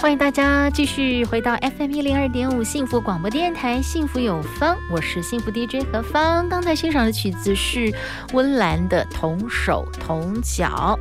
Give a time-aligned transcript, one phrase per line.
[0.00, 6.48] 欢迎大家继续回到 FM 一零二点五幸福广播电台，幸福有方，我是幸福 DJ 何芳。
[6.48, 7.94] 刚才欣赏的曲子是
[8.32, 10.98] 温岚的《同手同脚》。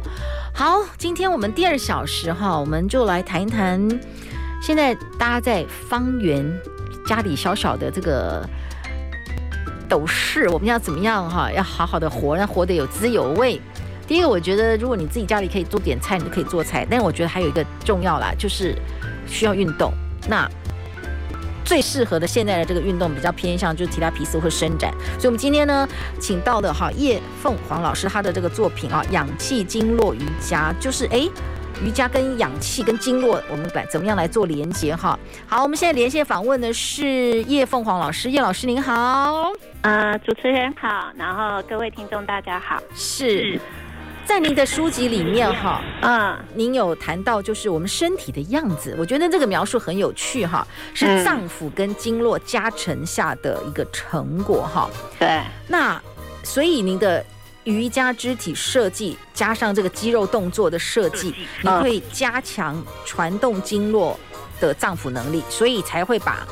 [0.54, 3.88] 好，今天我们第二小时哈，我们就来谈一谈，
[4.62, 6.46] 现在大家在方圆
[7.08, 8.46] 家里小小的这个
[9.88, 11.50] 斗室，我们要怎么样哈？
[11.54, 13.62] 要好好的活，要活得有滋有味。
[14.10, 16.84] 第一个，我觉得如果你自己家里可以做点菜，你就可以做菜。
[16.90, 18.74] 但是我觉得还有一个重要啦，就是
[19.28, 19.94] 需要运动。
[20.28, 20.50] 那
[21.64, 24.92] 最适合的现在的这个运动比较偏向就是提拉皮斯或伸展。
[25.20, 25.88] 所以我们今天呢，
[26.20, 31.30] 请到的哈叶凤凰老师，他的这个作品啊，氧气经络瑜伽，就是哎，
[31.86, 35.20] 瑜伽跟氧气跟经络，我们来怎么样来做连接哈？
[35.46, 39.52] 好，我们现在连线访问的是叶凤凰老师，叶老师您好。
[39.82, 43.60] 呃，主持人好，然后各位听众大家好，是。
[44.30, 54.88] 在您的书籍里面，哈，嗯，您有谈到就是我们身体的样子，我觉得这个描述很有趣，哈，是脏腑跟经络加成下的一个成果，哈。
[55.18, 55.42] 对。
[55.68, 56.00] 那
[56.44, 57.26] 所以您的
[57.64, 64.16] 瑜伽肢体设计加上这个肌肉动作的设计，你会加强传动经络
[64.60, 66.46] 的脏腑能力，所以才会把。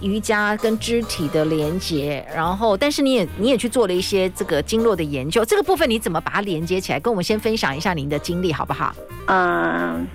[0.00, 7.00] 瑜伽跟肢体的连接，然后，但是你也你也去做了一些这个经络的研究，这个部分你怎么把它连接起来？
[7.00, 8.94] 跟我们先分享一下您的经历好不好？
[9.26, 10.06] 嗯。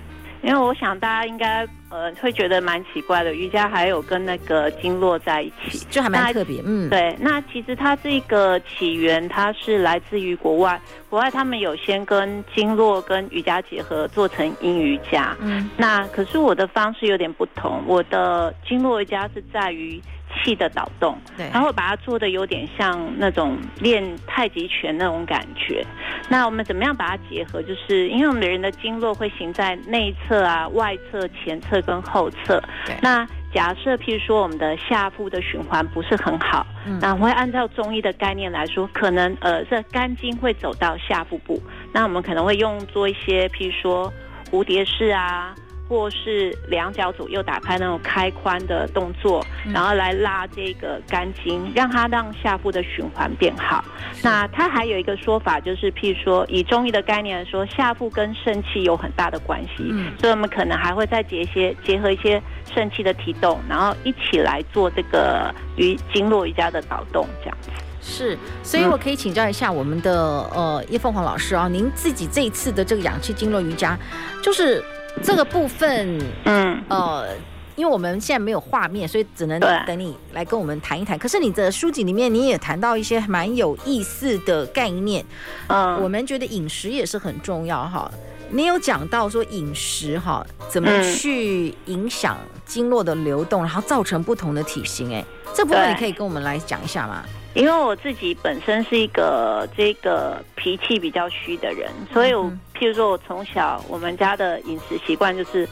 [0.42, 6.62] 因为我想大家应该呃会觉得蛮奇怪的，瑜伽还有跟那个经络在一起，就还蛮特别。
[6.64, 7.16] 嗯，对。
[7.20, 15.36] 那其实它这个起源，它是来自于国外，国外他们有先跟经络跟瑜伽结合做成阴瑜伽。
[15.40, 20.00] 嗯，那可是我的方式有点不同，我的经络瑜伽是在于。
[20.46, 25.84] 气的导动，对，然后把它做的有点像那种练太极拳那种感觉。
[26.28, 27.60] 那我们怎么样把它结合？
[27.62, 32.62] 就是因为我们的人的经络会行在内侧啊、外侧、前侧跟后侧。
[32.84, 32.94] 对。
[33.02, 41.60] 那假设譬如说我们的下腹的循环不是很好，嗯，那我会按照中医的概念来说，可能呃这肝经会走到下腹部，
[41.92, 44.12] 那我们可能会用做一些譬如说
[44.50, 45.52] 蝴蝶式啊。
[45.88, 53.84] 或是两脚左右打开那种开髋的动作，然后来拉这个肝经，让它让下腹的循环变好。
[54.22, 62.42] 那它还有一个说法，就是譬如说以中医的概念来说，下腹跟肾气有很大的关系，所以我们可能还会再结一些结合一些
[62.74, 67.70] 肾气的提动，然后一起来做这个瑜经络瑜伽的导动，这样子。
[68.00, 70.12] 是，所以我可以请教一下我们的
[70.52, 73.96] 呃叶凤凰老师啊，您自己这一次的这个氧气经络瑜伽，
[74.42, 74.82] 就是。
[75.22, 77.28] 这个部分，嗯，呃，
[77.74, 81.18] 因为我们现在没有画面，所以只能等你来跟我们谈一谈。
[81.18, 85.24] 可是你的书籍里面，你也谈到一些蛮有意思的概念，
[85.68, 88.10] 嗯，我们觉得饮食也是很重要哈。
[88.50, 95.12] 你有讲到说饮食哈，怎么去影响经络的流动，然后造成不同的体型？
[95.12, 97.24] 哎，这部分你可以跟我们来讲一下吗？
[97.56, 102.44] 因为我自己本身是一个这个脾气比较虚的人，所以我
[102.78, 105.66] 譬如说我从小我们家的饮食习惯就是，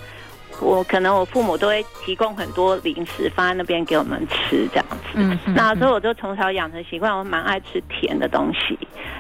[0.62, 4.97] 我可能我父母都会提供很多零食放在那边给我们吃这样子。
[5.12, 8.78] 嗯，那所以我就从小养成习惯，我蛮爱吃甜的东西。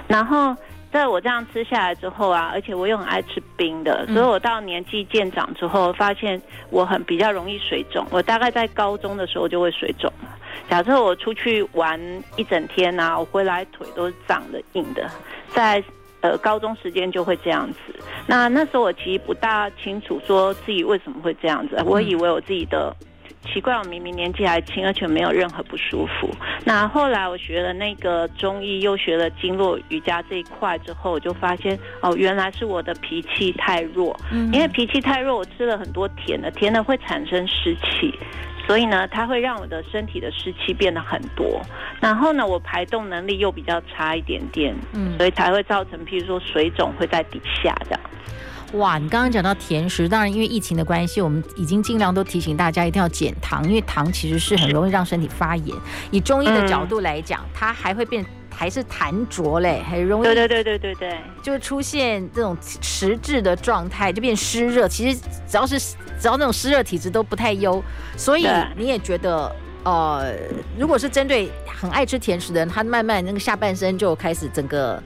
[0.08, 0.56] 然后
[0.94, 6.40] 在我这样吃下来之后啊，而且我又很爱吃冰的，所以我到年纪渐长之后，发现
[6.70, 8.06] 我很比较容易水肿。
[8.12, 10.08] 我大概在高中的时候就会水肿。
[10.70, 12.00] 假设我出去玩
[12.36, 15.10] 一整天啊，我回来腿都是胀的、硬的，
[15.48, 15.82] 在
[16.20, 17.78] 呃高中时间就会这样子。
[18.28, 22.94] 那那时候我其实不大清楚说自己为什么会这样子，我以为我自己的
[23.44, 26.28] 奇怪，我明明年纪还轻，而且没有任何不舒服。
[26.64, 34.16] 那后来我学了那个中医，又学了经络瑜伽这一块之后，我就发现哦，原来是我的脾气太弱。
[34.32, 38.12] 嗯，因为脾气太弱，我吃了很多甜的，甜的会产生湿气。
[38.66, 41.60] 所以呢，它会让我的身体的湿气变得很多，
[42.00, 48.00] 然后呢，我排动能力又比较差一点点，嗯，所以才会造成，譬如说水肿会在底下这样。
[48.74, 55.76] 哇，你刚刚讲到甜食，当然因为疫情的关系，我们已经尽量都提醒大家一定要减糖，因为糖其实是很容易让身体发炎。
[56.10, 58.24] 以中医的角度来讲，它还会变。
[58.56, 60.22] 还是痰浊嘞，很容易。
[60.22, 64.86] 对对对对对对，就出现这种迟滞的状态，就变湿热。
[64.86, 65.76] 其实只要是
[66.20, 67.82] 只要那种湿热体质都不太优，
[68.16, 69.50] 所以你也觉得，
[69.82, 70.32] 呃，
[70.78, 75.02] 如果是针对很爱吃甜食的人，他慢慢那个下半身就开始整个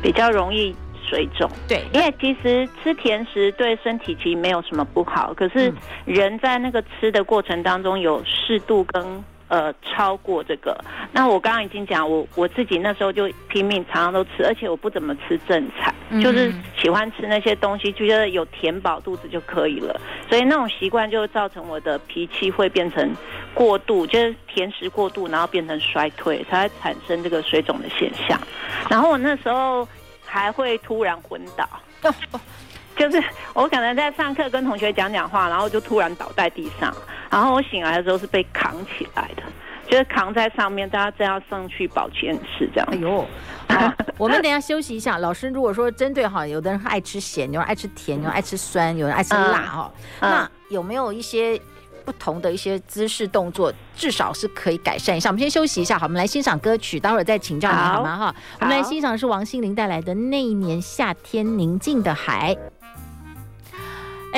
[0.00, 0.72] 比较容易
[1.08, 1.48] 水肿。
[1.68, 5.72] 对，因为其实吃甜食对身体其实没有什么不好，可是
[6.04, 9.24] 人在那个吃的过程当中有适度跟。
[9.48, 10.76] 呃，超过这个，
[11.12, 23.08] 那我刚刚已经讲，我我自己那时候就拼命，常常都吃，而且我不怎么吃正餐，嗯、就是喜欢吃那些东西，就觉得有填饱肚子就可以了，所以那种习惯就造成我的脾气会变成
[23.54, 28.36] 过度，就是甜食过度，然后变成衰退，才会产生这个水肿的现象。
[28.90, 29.86] 然后我那时候
[30.36, 31.68] 还会突然昏倒。
[32.96, 33.22] 就是
[33.52, 36.94] 我可能在上课跟同学讲讲话，然后就突然倒在地上，
[37.30, 39.42] 然后我醒来的时候是被扛起来的，
[39.86, 42.88] 就是扛在上面，大家正要上去保健室这样。
[42.90, 43.26] 哎呦，
[43.68, 45.18] 好，我们等一下休息一下。
[45.18, 51.60] 老师如果说针对哈，有的人爱吃咸，有人爱吃甜，有人爱吃酸，有人爱吃辣哈，嗯、那有没有一些
[52.06, 55.28] 不同的一些姿势动作，至少是可以改善一下？
[55.28, 58.16] 我们先休息一下，好，我们来欣赏歌曲，待会儿再请教你好吗？
[58.16, 62.54] 哈，我们来欣赏的是王心凌带来的《那一年夏天宁静的海》。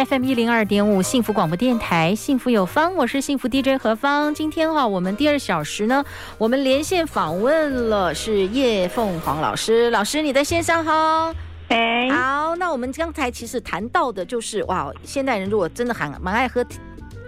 [0.06, 4.32] FM 一零二点五幸福广播电台，幸福有方，我是幸福 DJ 何芳。
[4.32, 6.04] 今天哈，我们第二小时呢，
[6.38, 9.90] 我们连线访问了是叶凤凰老师。
[9.90, 11.34] 老师，你在线上哈？
[11.68, 16.64] 哎，好，那我们刚才其实谈到的就是，哇，现代人如果真的很蛮爱喝。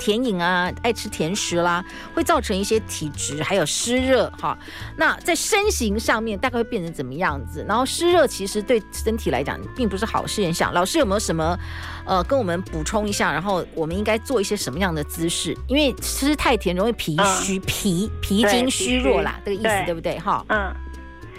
[0.00, 4.58] 甜饮啊，爱吃甜食啦，会造成一些体质还有湿热哈。
[4.96, 7.64] 那在身形上面大概会变成怎么样子？
[7.68, 10.72] 然后湿热其实对身体来讲并不是好现象。
[10.72, 11.56] 老师有没有什么
[12.06, 13.30] 呃跟我们补充一下？
[13.30, 15.54] 然后我们应该做一些什么样的姿势？
[15.68, 20.18] 因为吃太甜容易脾虚、脾脾经虚弱啦，这个意思对不对？
[20.18, 20.74] 哈，嗯。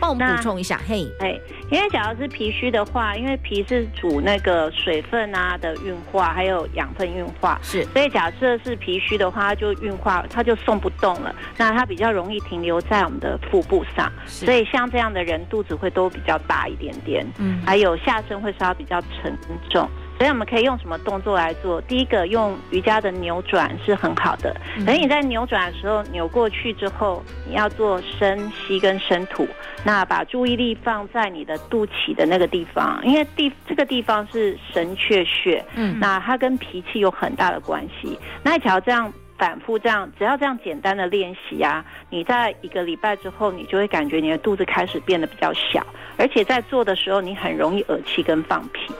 [0.01, 1.39] 帮我们补充一下，嘿，哎，
[1.69, 19.37] 因为假如是脾虚的话，因为脾是主那个水分啊的运化，还有养分运化，是，所以假设是脾虚的话，它就运化，它就送不动了，那它比较容易停留在我们的腹部上，所以像这样的人肚子会都比较大一点点，嗯，还有下身会稍微比较沉
[19.69, 19.87] 重。
[20.21, 21.81] 所以我们可以用什么动作来做？
[21.81, 24.55] 第一个用瑜伽的扭转是很好的。
[24.85, 29.47] 等你在扭转的时候扭过去之后，你要做深吸跟深吐。
[29.83, 38.15] 那把注意力放在你的肚脐的那个地方，因为地这个地方是神阙穴，嗯，那它跟脾气有很大的关系。
[38.43, 45.83] 那只要这样反复这样，只要这样简单的练习啊，你在一个礼拜之后，你就会感觉你的肚子开始变得比较小，
[46.15, 48.93] 而且在做的时候你很容易恶气跟放屁。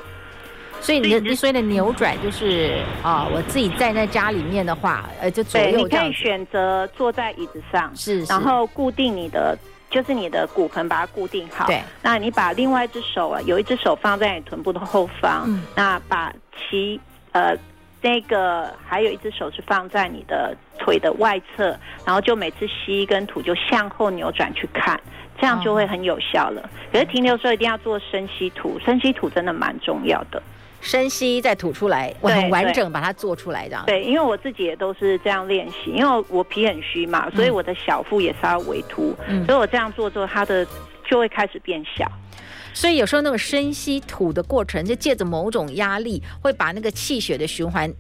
[0.82, 5.44] 所以你的你所谓的扭转就是啊，我自己站在家里面的话，呃，就。
[5.44, 9.58] 对，你可以选择坐在椅子上，是，是，然后固定你的，
[9.90, 11.68] 就是你的骨盆，把它固定好。
[11.68, 11.82] 对。
[12.02, 17.00] 那你把另外一只手啊，有一只手放在你臀部的后方，嗯，那把其
[17.34, 17.54] 呃
[18.02, 25.00] 那个还有一只手是放在你的腿的外侧，然后就每次吸跟吐就向后扭转去看，
[25.40, 26.62] 这样就会很有效了。
[26.62, 30.42] 哦，可是停留的时候一定要做深吸吐，深吸吐真的蛮重要的。
[30.82, 33.86] 深吸再吐出来，我很完整把它做出来，这样。
[33.86, 40.68] 对，因为我自己也都是这样练习，因为我脾很虚嘛，所以我的小腹也稍微凸，嗯、所以我这样做之后，它的
[41.10, 42.12] 就会开始变小。
[42.74, 47.94] 所以有时候那种深吸吐的过程，就借着某种压力，会把那个气血的循环。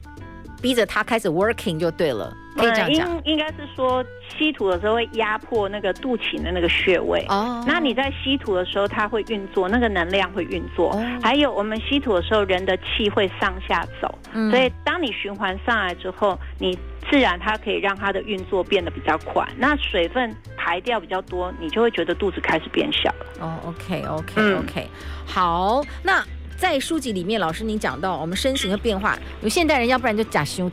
[0.61, 3.09] 逼着他开始 working 就对了，可以这样讲。
[3.23, 4.03] 应应该是说
[4.37, 7.25] 吸吐的时候会压迫那个肚脐的那个穴位。
[7.29, 7.63] 哦。
[7.67, 10.91] 那你在吸吐的时候，它会运作，那个能量会运作。
[10.91, 11.19] 哦。
[11.21, 14.13] 还有我们吸吐的时候，人的气会上下走。
[14.33, 14.49] 嗯。
[14.51, 16.77] 所以当你循环上来之后，你
[17.09, 19.47] 自然它可以让它的运作变得比较快。
[19.57, 23.25] 那水分排掉比较多，你就会觉得肚子开始变小了。
[23.39, 24.89] 哦，OK OK OK，嗯。
[25.25, 26.23] 好，那。
[26.57, 30.71] 在书籍里面，老师您讲到我们身形的变化，有现代人，要不然就假胸。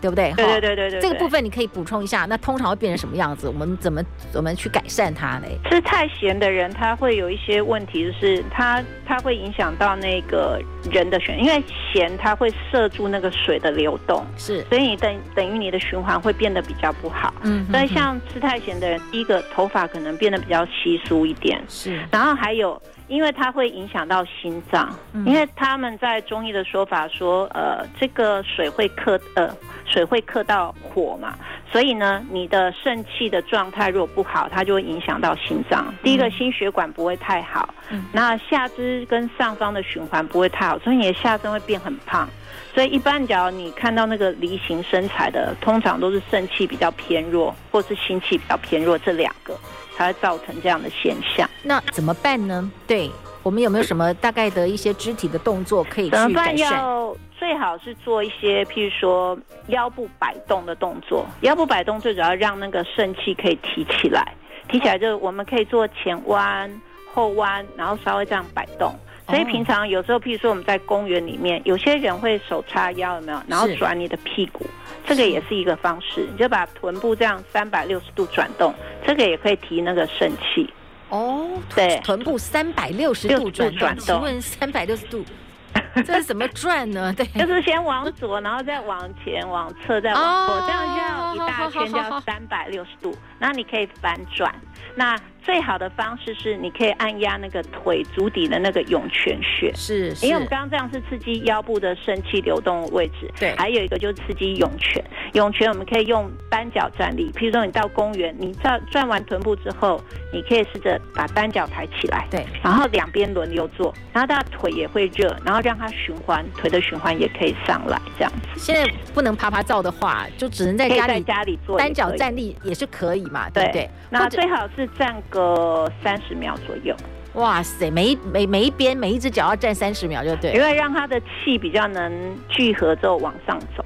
[0.00, 0.32] 对不对？
[0.36, 2.26] 对对对对对，这个部分你可以补充一下。
[2.28, 3.48] 那通常会变成什么样子？
[3.48, 5.46] 我们怎么怎么去改善它呢？
[5.70, 10.60] 吃太咸的人，他会有一些问题，就是他他会影响到那个
[10.90, 17.32] 人的循，因为咸它会摄住那个水的流动，是，所以你等等于你的循环会变得比较不好。
[17.42, 22.80] 嗯，所以像吃太咸的人，第一个头发可能变得比较稀疏一点，是，然后还有。
[23.08, 24.92] 因为它会影响到心脏，
[25.24, 29.48] 因为他们在中医的说法说，呃，这个水会克，呃，
[29.86, 31.34] 水会克到火嘛，
[31.70, 35.94] 所以呢，你的肾气的状态如果不好，它就会影响到心脏。
[36.02, 42.28] 第一个心血管不会太好，嗯，那下肢跟上方的循环不会太好，所以你的下身会变很胖。
[42.74, 49.58] 所以一般，假如你看到那个梨形身材的，通常都是肾气比较偏弱，或是心气比较偏弱，这两个
[49.96, 51.48] 才会造成这样的现象。
[51.62, 52.70] 那怎么办呢？
[52.86, 53.10] 对，
[53.46, 56.58] 我们有没有什么大概的一些肢体的动作可以去改善？
[56.58, 59.38] 要最好是做一些，譬如说
[59.68, 61.24] 腰部摆动的动作。
[61.42, 64.34] 腰部摆动最主要让那个肾气可以提起来，
[64.68, 66.68] 提起来就是我们可以做前弯、
[67.14, 68.92] 后弯，然后稍微这样摆动。
[69.28, 73.40] 所以平常有时候，譬如说我们在公园里面，有些人会手叉腰，有没有？
[73.46, 74.66] 然后转你的屁股，
[75.06, 76.26] 这个也是一个方式。
[76.32, 78.74] 你就把臀部这样三百六十度转动，
[79.06, 80.68] 这个也可以提那个肾气。
[81.08, 83.96] 哦，对，臀部三百六十度转动。
[83.98, 85.24] 请问三百六十度，
[86.04, 87.12] 这是怎么转呢？
[87.16, 93.16] 对，就是先往左，然后再往前、往侧、再往后，这样这样一大圈叫三百六十度。
[93.38, 94.52] 然后你可以反转。
[94.94, 105.00] 那最好的方式是，你可以按压那个腿足底的那个涌泉穴，是，因为我们刚刚这样是刺激腰部的肾气流动的位置，对，还有一个就是刺激涌泉，
[105.34, 118.58] 涌泉我们可以用单脚站立，譬如说你到公园，你转转完臀部之后，你可以试着把单脚抬起来，对，然后两边轮流做，然后大家腿也会热，然后让它循环，腿的循环也可以上来，这样子。
[118.58, 123.88] 现在不能啪啪照的话，就只能在家里在家里做，单脚站立也是可以嘛，对不对？
[124.10, 126.96] 那最好是站个三十秒左右。
[127.34, 132.10] 哇塞，每一每每一边每一只脚要站三十秒就对，因为让它的气比较能
[132.48, 133.84] 聚合之后往上走。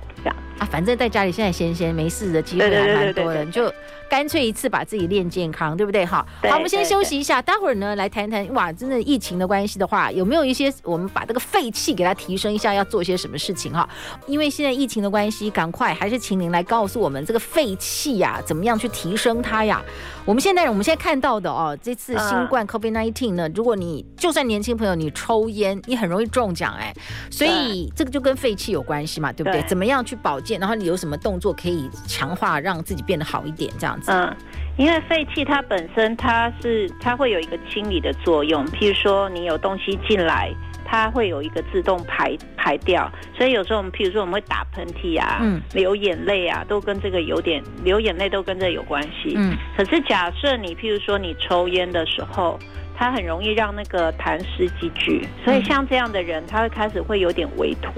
[0.70, 3.72] 反正在家里现在闲闲没事的机会还蛮多的，你就。
[4.10, 6.04] 干脆一次把自己练健康，对不对？
[6.04, 8.44] 好，好，我们先休息一下，待会儿呢来谈谈。
[8.54, 13.88] 哇，真的疫情的关系的话，有没有一些我们把这个废气给它提升一下，要做些什么事情哈？
[14.26, 19.80] 因为现在疫情的关系，赶快还是请您来告诉我们这个废气呀，怎么样去提升它呀？
[20.24, 26.92] 我们现在我们现在看到的哦，这次新冠 COVID-19 呢，如果你就算年轻朋友你抽烟，你很容易中奖哎，
[27.30, 29.62] 所以这个就跟废气有关系嘛，对不对？
[29.68, 30.59] 怎么样去保健？
[30.60, 33.72] 然后你有什么动作可以强化，让自己变得好一点？
[33.78, 34.12] 这样子。
[34.12, 34.36] 嗯，
[34.76, 40.52] 因为废气它本身它是它会有一个清理的作用，譬如说你有东西进来，
[40.84, 49.32] 它会有一个自动排排掉，所以有时候我们譬如说我们会打喷嚏啊，嗯，流眼泪啊，都跟这个有点流眼泪都跟这个有关系。
[49.36, 52.58] 嗯，可是假设你譬如说你抽烟的时候，
[52.96, 57.92] 它很容易让那个痰湿积聚，所以像这样的人，他会开始会有点微驼。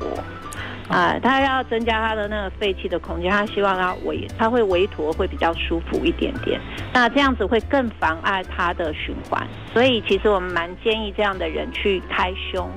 [0.88, 6.60] 啊，他要增加他的那个废气的空间，他希望他围，他会围坨，会比较舒服一点点。
[6.92, 12.68] 那这样子会更妨碍他的循环，所以其实我们蛮建议这样的人去开胸。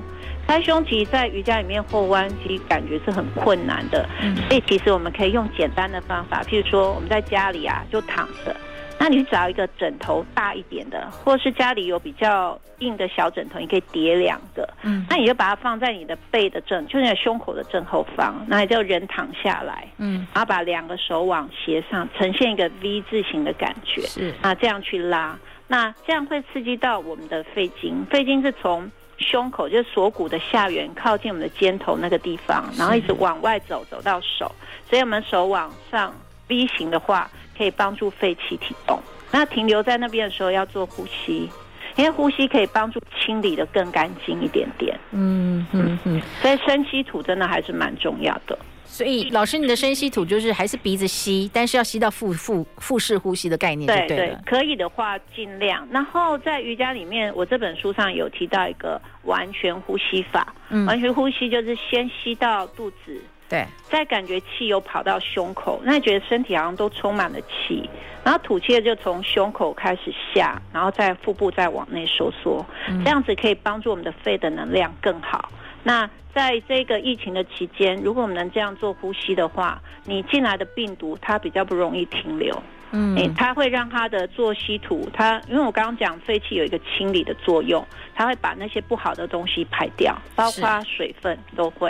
[0.46, 4.08] 开胸其实，在瑜伽里面后弯，其实感觉是很困难的。
[4.48, 8.54] 所以其实我们可以用简单的方法，譬如说我们在家里啊，就躺着。
[8.98, 14.68] 那你去找一个枕头大一点的，或是家里有比较硬的小枕头，你可以叠两个。
[14.82, 18.44] 嗯，那你就把它放在你的背的正，就是你的胸口的正后方。
[18.48, 24.00] 那你就人躺下来，嗯，然后把两个手往斜上，呈现一个 V 字形的感觉。
[24.02, 25.38] 是，那这样去拉，
[25.68, 28.04] 那这样会刺激到我们的肺经。
[28.06, 34.50] 肺经是从胸口，就是锁骨的下缘，靠近我们的肩头那个地方，然后一直往外走，走到手。
[34.88, 36.12] 所以我们手往上
[36.48, 37.30] V 型的话。
[37.56, 38.98] 可以帮助肺气体动。
[39.32, 41.48] 那停留在那边的时候要做呼吸，
[41.96, 44.98] 因为呼吸可以帮助清理的更干净一点点。
[45.10, 48.58] 嗯嗯嗯，所以深吸吐真的还是蛮重要的。
[48.84, 53.86] 所以老师，你的深吸吐就是还是鼻子吸，但是要吸到腹腹腹式呼吸的概念。
[53.86, 55.86] 对对，可以的话尽量。
[55.90, 60.54] 然后在瑜伽里面，我这本书上有提到一个完全呼吸法。
[60.70, 63.20] 嗯，完全呼吸就是先吸到肚子。
[63.48, 67.88] 对，再感觉气又跑到胸口，那你觉得身体好像都充满了气，
[68.24, 75.50] 然后吐气的就从胸口开始下，然后在腹部再往内收缩，嗯，这样子可以帮助我们的肺的能量更好。
[75.84, 82.60] 那在这个疫情的期间，如果我们能这样做呼吸的话，你进来的病毒它比较不容易停留，
[82.90, 91.88] 嗯，欸，它会让它的作息图，它因为我刚刚讲肺气有一个清理的作用，它会把那些不好的东西排掉，包括水分都会。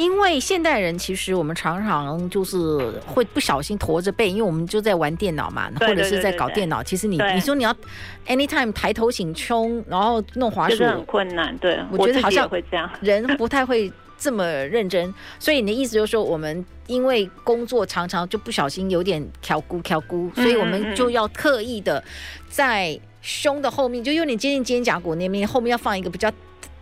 [0.00, 2.58] 因为现代人其实我们常常就是
[3.06, 6.82] 会不小心驼着背，因为我们就在玩电脑嘛，或者是在搞电脑。
[6.82, 7.76] 其实你你说你要
[8.26, 11.54] anytime 抬头挺胸，然后弄滑鼠，困难。
[11.58, 15.12] 对，我觉得好像会这样，人不太会这么认真。
[15.38, 22.02] 所以你的意思就是说，我们因为工作常常就不小心有点挑咕挑咕，所以我们就要刻意的
[22.48, 26.32] 在胸的后面，就有点接近肩胛骨那边，后面要放一个比较。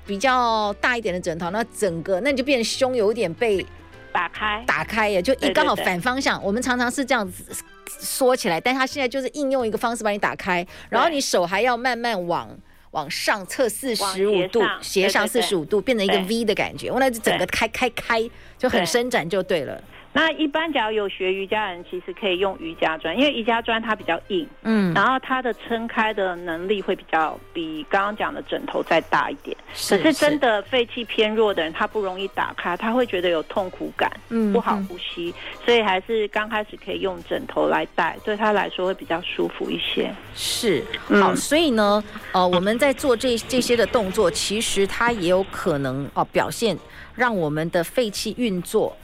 [0.08, 3.64] 比较大一点的枕头，那整个那你就变胸有点被
[4.10, 6.42] 打开，打开也，就一刚好反方向。
[6.42, 7.44] 我们常常是这样子
[7.86, 12.58] 缩起来，但它现在就是应用一个方式把你打开，然后你手还要慢慢往
[12.92, 16.90] 往上侧四十五度，斜上四十五度，变成一个 V 的感觉。
[16.90, 19.78] 我那就整个开开开，就很伸展就对了。
[20.18, 29.56] 那一般只要有学瑜伽的人，其实可以用瑜伽砖，因为瑜伽砖它比较硬，嗯，然后它的撑开的能力会比较比刚刚讲的枕头再大一点。
[29.72, 35.32] 是是，可是真的肺气偏弱的人，他不容易打开，他会觉得有痛苦感，嗯，不好呼吸，
[35.64, 40.12] 所以还是刚开始可以用枕头来带，对他来说会比较舒服一些。
[40.34, 46.76] 是，好，所以呢，呃，我们在做这这些的动作，其实它也有可能哦、呃、表现
[47.14, 48.96] 让我们的肺气运作。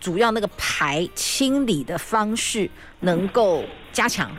[0.00, 2.68] 主要那个排清理的方式
[3.00, 4.30] 能够加强，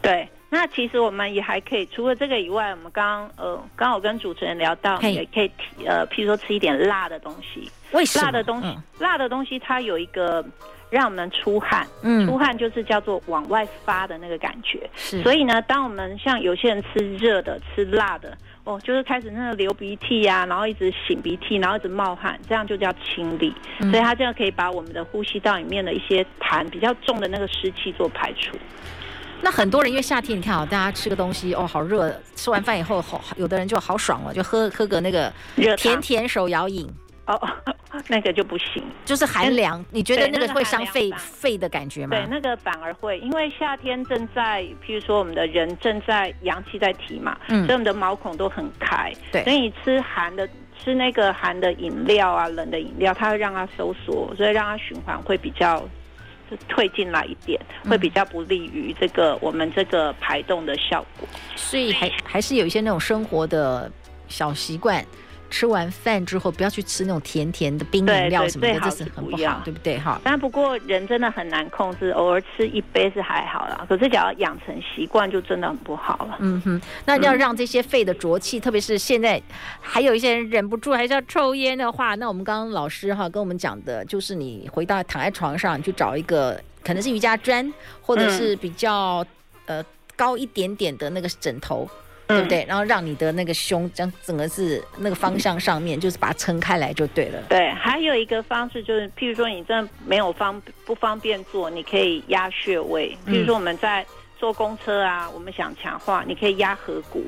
[0.00, 0.28] 对。
[0.54, 7.70] 那其实我们也还可以，除了这个以外，我们刚刚呃，刚好跟主持人聊到，也可以提呃，譬如说吃一点辣的东西。
[7.92, 8.26] 为什么？
[8.26, 10.44] 辣的东西，嗯、辣的东西它有一个
[10.90, 14.86] 让我们出汗，嗯，出汗就是叫做往外发的那个感觉。
[14.94, 15.22] 是。
[15.22, 18.36] 所以呢，当我们像有些人吃热的、吃辣的。
[18.64, 23.52] 哦，就是开始那个流鼻涕呀、啊，然后一直擤鼻涕，然后一直冒汗，这样就叫清理。
[23.80, 28.56] 嗯、所以它这样可以把我们的呼吸道里面的一些痰比较重的那个湿气做排除。
[29.40, 35.32] 那很多人因为夏天，你看哦，大家吃个东西哦，好热，吃完饭以后好，有的人就好爽了，就喝喝个那个
[35.76, 36.88] 甜甜手摇饮。
[37.34, 37.48] 哦，
[38.08, 39.84] 那个就不行，就是寒凉。
[39.90, 42.16] 你觉得那个会伤肺肺的感觉吗？
[42.16, 50.48] 对，那个反而会，因为夏天正在，譬如说我们的人正在阳气在提嘛，嗯，所以我们的毛孔都很开，对，所以你吃寒的，
[50.82, 55.82] 吃那个寒的饮料啊，冷的饮料，它会让它收缩，所以让它循环会比较
[56.68, 61.28] 退进来一点，会比较不利于这个我们这个排动的效果。
[61.56, 63.90] 所以还还是有一些那种生活的
[64.28, 65.04] 小习惯。
[65.52, 69.98] 吃完饭之后，不要去吃那种甜甜的冰饮料什么的，这是很不好，对不对？
[69.98, 70.18] 哈。
[70.24, 73.84] 但不过人真的很难控制，偶尔吃一杯是还好啦。
[73.86, 76.36] 可是只要养成习惯，就真的很不好了。
[76.40, 79.40] 嗯哼，那要让这些肺的浊气，嗯、特别是现在
[79.82, 89.22] 还有一些人忍不住还是要抽烟的话，那我们刚刚老师哈跟我们讲的，就是你回到躺在床上，你去找一个可能是瑜伽砖，或者是比较、
[89.66, 89.84] 嗯、呃
[90.16, 91.86] 高一点点的那个枕头。
[92.32, 92.64] 对不对？
[92.68, 97.42] 然后让你的那个胸，将整个是那个方向上面，就是把它撑开来就对了。
[97.48, 103.16] 对，还有一个方式就是，譬如说你真的没有方不方便做，你可以压穴位。
[103.26, 104.04] 譬如说我们在
[104.38, 107.24] 坐公车啊，我们想强化，你可以压合谷。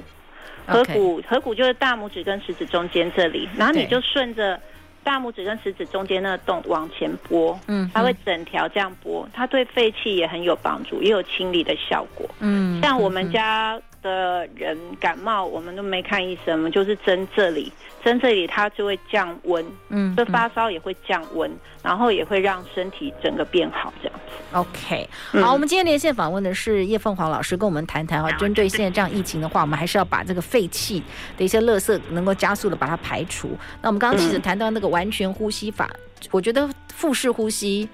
[0.67, 4.59] 合谷，合谷就是大拇指跟食指中间这里，然后你就顺着
[5.03, 12.27] 大拇指跟食指中间那个洞往前拨，嗯，它会整条这样拨，它对肺气也很有帮助，也有清理的效果。
[12.40, 13.81] 嗯，像我们家。
[14.05, 17.73] 的人感冒，我们都没看医生，我们就是针这里，
[18.05, 21.51] 针这里它就会降温，嗯，这发烧也会降温，
[21.83, 24.35] 然后也会让身体整个变好，这样子。
[24.53, 25.09] OK，
[25.43, 31.03] 好，我们今天连线访问的是叶凤凰老师，跟我们谈谈哈，针对现在这样疫情的话，我们还是要把这个废气
[31.37, 33.57] 的一些垃圾能够加速的把它排除。
[33.81, 35.90] 那我们刚刚其实谈到那个完全呼吸法，
[36.31, 37.88] 我觉得腹式呼吸。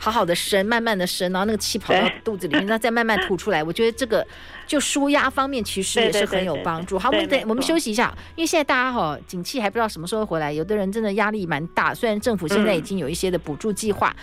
[0.00, 3.64] 好好的深，慢慢的深，然后那个气跑到 肚子里面，那再慢慢吐出来。
[3.64, 4.24] 我觉得这个
[4.68, 6.96] 就舒压方面其实也是很有帮助。
[6.96, 11.92] 好，我们等我们休息一下，因为现在大家哈，景气还不知道什么时候回来，有的人真的压力蛮大。
[11.92, 14.14] 虽然政府现在已经有一些的补助计划。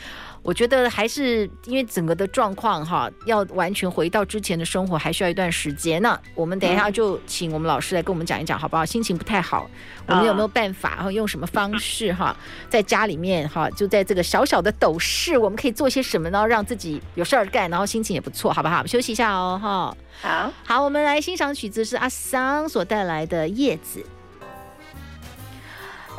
[0.43, 5.99] 我觉得还是因为整个的状况哈，要完全回到之前的生活，还需要一段时间。
[6.03, 8.85] 那我们等一下就请我们老师来跟我们讲一讲，好不好？
[8.85, 9.67] 心情不太好，
[10.05, 12.37] 我们有没有办法，然后用什么方式哈，
[12.69, 16.45] 在家里面哈，就在这个小小的斗室，我们可以做些什么呢？
[16.45, 18.85] 让自己有事儿干，然后心情也不错，好不好？
[18.85, 19.97] 休息一下哦，哈。
[20.21, 24.03] 好，好，我们来欣赏曲子是阿桑所带来的《叶子》。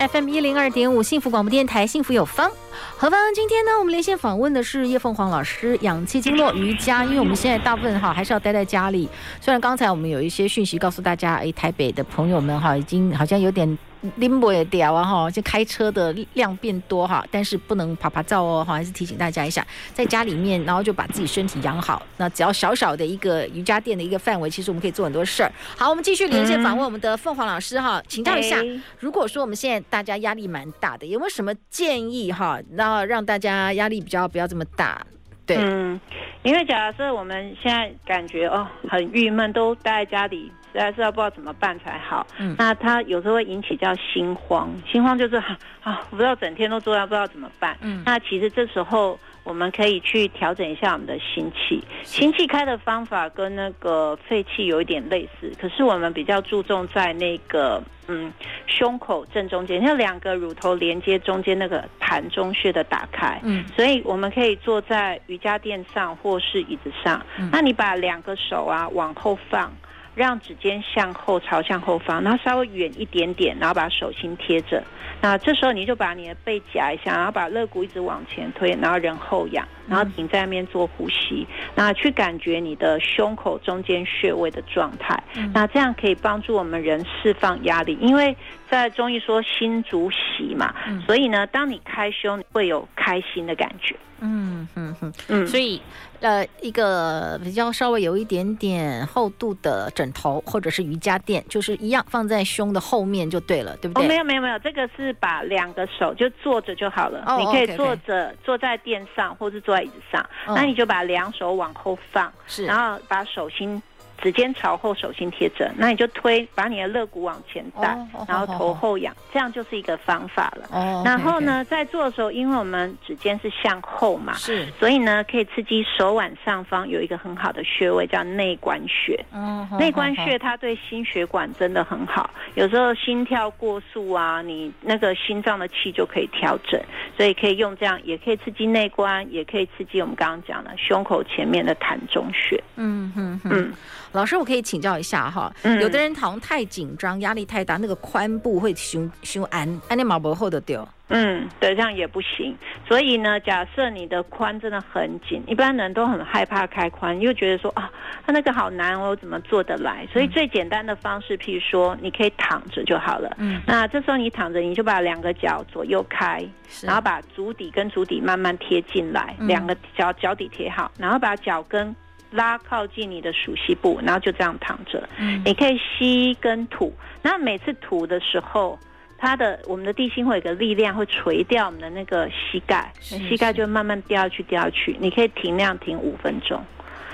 [0.09, 2.50] FM 一零二点五，幸福广播电台，幸福有方。
[2.98, 7.05] 何方，今天呢，我们连线访问的是叶凤凰老师，氧气经络瑜伽。
[7.05, 9.09] 因为我们现在大部分哈还是要待在家里，
[9.40, 13.79] 虽然刚才我们有一些讯息告诉大家，哎，台北的朋友们哈已经好像有点。
[14.16, 22.02] 拎不掉啊哈，就开车的量变多哈，但是不能啪啪照哦哈，还是提醒大家一下，在家里面，然后就把自己身体养好。
[22.16, 25.52] 那只要小小的一个瑜伽垫的一个范围，其实我们可以做很多事儿。
[25.76, 28.62] 好，我们继续连线访问我们的凤凰老师哈，请教一下，
[28.98, 35.04] 如果说我们现在大家压力蛮大的，有没有什么建议哈，然后让大家压力比较不要这么大？
[35.46, 36.00] 对，嗯，
[36.42, 40.50] 因为假设我们现在感觉哦很郁闷，都待在家里。
[40.76, 42.26] 实在是要不知道怎么办才好。
[42.38, 45.36] 嗯，那他有时候会引起叫心慌，心慌就是
[45.82, 47.76] 啊，我不知道整天都坐在不知道怎么办。
[47.80, 51.82] 嗯，那其实这时候我们可以去调整一下我们的心气。
[52.02, 58.32] 心气开的方法跟那个肺气有一点类似，可是我们比较注重在那个嗯
[58.66, 63.40] 胸口正中间，像两个乳头连接中间那个盘中穴的打开。
[63.44, 67.24] 嗯，所以我们可以坐在瑜伽垫上或是椅子上。
[67.38, 69.72] 嗯，那你把两个手啊往后放。
[70.16, 74.83] 让指尖向后朝向后方，然后稍微远一点点，然后把手心贴着。
[75.20, 85.22] 那这时候你就把你的背夹一下，然后把肋骨一直往前推，然后人后仰，然后停在那边做呼吸，那去感觉你的胸口中间穴位的状态。
[85.52, 88.35] 那这样可以帮助我们人释放压力，因为
[88.70, 90.74] 在中医说心主喜嘛，
[91.07, 93.94] 所以呢，当你开胸，你会有开心的感觉。
[94.20, 95.81] 嗯嗯嗯嗯，所以
[96.20, 104.05] 呃，一个比较稍微有一点点厚度的枕头或者是瑜伽垫，就是一样放在胸的后面就对了，对不对？
[104.05, 108.37] 哦，没有没有没有，这个是把两个手就坐着就好了，哦，你可以坐着 okay, okay.
[108.44, 113.83] 坐在垫上，或是坐在椅子上，哦，那你就把两手往后放，是，然后把手心。
[114.22, 120.66] 指尖朝后，手心贴着，那你就推，把你的肋骨往前带，oh, 然后头后仰，这样就是一个方法了。
[120.70, 129.18] Oh, 然后呢.在做的时候，因为我们指尖是向后嘛，是，所以呢，可以刺激手腕上方有一个很好的穴位，叫内关穴。
[129.33, 136.81] 嗯，内关穴它对心血管真的很好，有时候心跳过速啊，你那个心脏的气就可以调整，
[137.16, 142.62] 所以可以用这样，也可以刺激内关，也可以刺激我们刚刚讲的胸口前面的膻中穴。
[142.76, 143.72] 嗯嗯嗯。
[144.16, 150.88] 老师，我可以请教一下哈，嗯、有的人好像太紧张，压力太大，那个髋部会胸胸安，安尼毛薄厚的掉。
[151.09, 152.57] 嗯，对，这样也不行。
[152.88, 157.90] 所以呢，假设你的髋真的很紧，一般人都很害怕开髋，又觉得说啊，
[158.24, 160.09] 他那个好难，我怎么做得来？
[160.11, 163.37] 所以最简单的方式，譬如说，你可以躺着就好了。
[163.38, 166.42] 嗯，那这时候你躺着，你就把两个脚左右开，
[166.83, 171.94] 然后把足底跟足底慢慢贴进来，嗯、两个脚脚底贴好，然后把脚跟。
[172.30, 175.08] 拉靠近你的熟悉部，然后就这样躺着。
[175.16, 178.78] 嗯，你可以吸跟吐，那每次吐的时候，
[179.16, 184.96] 它的我们的地心会有个力量会垂掉我们的那个膝盖，是是，膝盖就慢慢掉下去掉下去。
[185.00, 186.62] 你可以停那样停五分钟，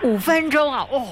[0.03, 1.07] 五分钟啊，哦，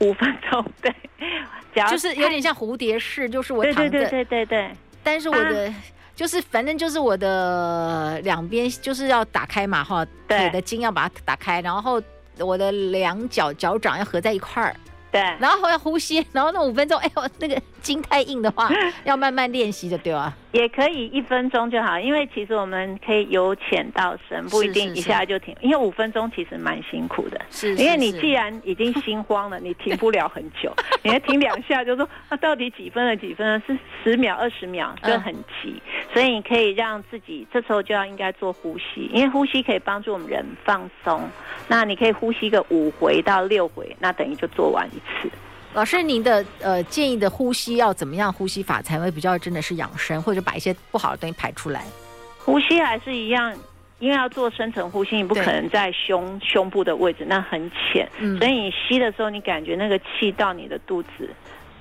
[0.00, 0.92] 五分钟，对，
[1.88, 4.70] 就是有点像蝴蝶式，就是我躺着，对对对对对对，
[5.02, 5.74] 但是我的、啊、
[6.14, 12.02] 就是反正就是我的两边就是要打开嘛哈，对，的筋要把它打开，然后。
[12.38, 14.74] 我的两脚脚掌要合在一块儿，
[15.10, 18.70] 对，然后要呼吸，然后那五分钟，哎呦，那个筋太硬的话，
[19.04, 20.34] 要慢慢练习的，对吧？
[20.56, 25.54] 也可以一分钟就好，因为其实我们可以由浅到深，不一定一下就停。
[25.56, 33.14] 是是是，因为五分钟其实蛮辛苦的，是，因为你既然已经心慌了，你停不了很久， 你要停两下就说，那、啊、到底几分了？
[33.14, 33.62] 几分了？
[33.66, 35.74] 是十秒、二十秒，就很急。
[35.74, 35.80] 嗯、
[36.14, 41.20] 所以你可以让自己这时候就要应该做呼吸，因为呼吸可以帮助我们人放松。
[41.68, 45.30] 那你可以呼吸个五回到六回，那等于就做完一次。
[45.76, 51.84] 老师，您的呃建议的呼吸要怎么样呼吸法才会比较真的是养生，或者把一些不好的东西排出来？
[52.38, 53.54] 呼吸还是一样，
[53.98, 61.28] 因为要做深层呼吸，你不可能在胸胸部的位置，那很浅，嗯、所以你吸的时候，你感觉那个气到你的肚子，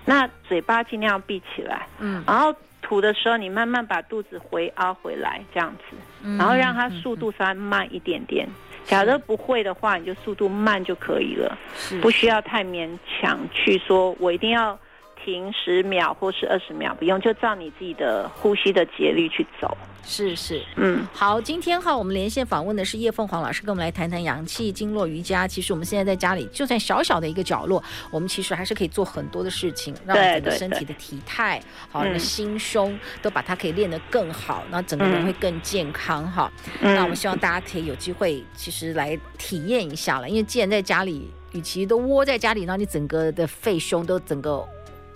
[0.03, 5.95] 那嘴巴尽量闭起来，嗯，然后吐的时候，你慢慢把肚子回凹回来，这样子，
[6.37, 8.45] 然后让它速度稍微慢一点点。
[8.85, 11.57] 假如不会的话，你就速度慢就可以了，
[12.01, 14.77] 不需要太勉强去说，我一定要
[15.23, 19.75] 停十秒或是二十秒，不用，就照你自己的呼吸的节律去走。
[20.07, 25.47] 是是，嗯，好，今天哈，我们连线访问的是叶凤凰老师，跟我们来谈谈阳气经络瑜伽。
[25.47, 36.51] 其实我们现在在家里，就算小小的一个角落，我们其实还是可以做很多的事情，让整个身体的体态，好，心胸都把它可以练得更好，那整个人会更健康哈。
[36.81, 44.63] 嗯、那我们希望大家可以有机会，其实来体验一下了，因为既然在家里，与其都窝在家里，然后你整个的肺胸都整个。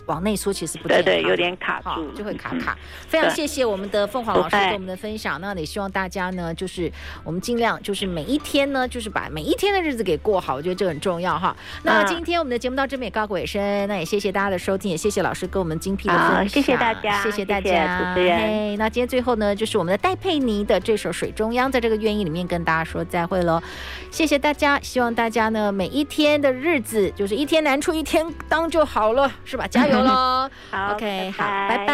[0.09, 2.73] 往内缩其实不对，对，有点卡住，就会卡卡。
[2.73, 5.39] 嗯、非常谢谢我们的凤凰老师给我们的分享。
[5.39, 6.91] 那也希望大家呢，就是
[7.23, 11.55] 我们尽量就是每一天呢，就是把每一天的日子给过好，我觉得这很重要哈。
[11.83, 18.75] 那今天我们的节目到这边也告个尾声，那也谢谢大家的收听，也谢谢老师给我们精辟的分享，谢谢大家，谢谢大家，主持人。
[18.77, 23.61] 那今天最后呢，就是我们的戴佩妮的这首《水中央》在这个愿意里面跟大家说再会喽。
[24.09, 29.67] 谢谢大家，希望大家呢每一天的日子就是一天难处一天当就好了，是吧？
[29.67, 29.98] 加油！
[30.03, 31.85] 喽，好，OK，好，拜拜，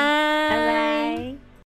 [0.49, 1.44] 拜拜。